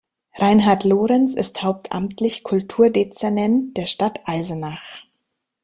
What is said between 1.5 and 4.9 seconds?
hauptamtlich Kulturdezernent der Stadt Eisenach.